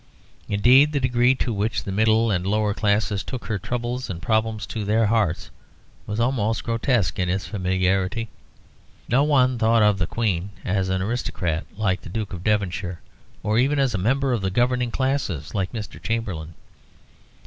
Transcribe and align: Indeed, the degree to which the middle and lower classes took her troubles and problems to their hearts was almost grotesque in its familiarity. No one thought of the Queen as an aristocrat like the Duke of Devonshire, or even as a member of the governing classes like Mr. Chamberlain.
Indeed, 0.49 0.93
the 0.93 0.99
degree 0.99 1.35
to 1.35 1.53
which 1.53 1.83
the 1.83 1.91
middle 1.91 2.31
and 2.31 2.43
lower 2.43 2.73
classes 2.73 3.21
took 3.21 3.45
her 3.45 3.59
troubles 3.59 4.09
and 4.09 4.19
problems 4.19 4.65
to 4.65 4.83
their 4.83 5.05
hearts 5.05 5.51
was 6.07 6.19
almost 6.19 6.63
grotesque 6.63 7.19
in 7.19 7.29
its 7.29 7.45
familiarity. 7.45 8.27
No 9.07 9.21
one 9.23 9.59
thought 9.59 9.83
of 9.83 9.99
the 9.99 10.07
Queen 10.07 10.49
as 10.65 10.89
an 10.89 11.03
aristocrat 11.03 11.65
like 11.77 12.01
the 12.01 12.09
Duke 12.09 12.33
of 12.33 12.43
Devonshire, 12.43 12.99
or 13.43 13.59
even 13.59 13.77
as 13.77 13.93
a 13.93 13.99
member 13.99 14.33
of 14.33 14.41
the 14.41 14.49
governing 14.49 14.89
classes 14.89 15.53
like 15.53 15.71
Mr. 15.71 16.01
Chamberlain. 16.01 16.55